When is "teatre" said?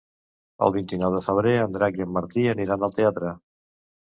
2.99-3.37